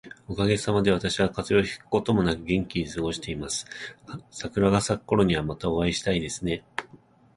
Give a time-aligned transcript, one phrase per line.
[0.27, 3.67] おかげさまで、私は風邪をひくこともなく元気に過ごしています。
[4.31, 6.63] 桜が咲くころには、またお会いしたいですね。